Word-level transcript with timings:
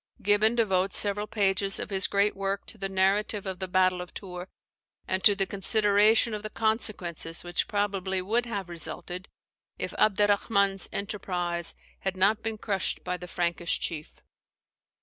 Gibbon 0.23 0.55
devotes 0.55 0.97
several 0.97 1.27
pages 1.27 1.79
of 1.79 1.91
his 1.91 2.07
great 2.07 2.35
work 2.35 2.65
to 2.65 2.79
the 2.79 2.89
narrative 2.89 3.45
of 3.45 3.59
the 3.59 3.67
battle 3.67 4.01
of 4.01 4.15
Tours, 4.15 4.47
and 5.07 5.23
to 5.23 5.35
the 5.35 5.45
consideration 5.45 6.33
of 6.33 6.41
the 6.41 6.49
consequences 6.49 7.43
which 7.43 7.67
probably 7.67 8.19
would 8.19 8.47
have 8.47 8.67
resulted, 8.67 9.29
if 9.77 9.93
Abderrahman's 9.99 10.89
enterprise 10.91 11.75
had 11.99 12.17
not 12.17 12.41
been 12.41 12.57
crushed 12.57 13.03
by 13.03 13.15
the 13.15 13.27
Frankish 13.27 13.79
chief. 13.79 14.23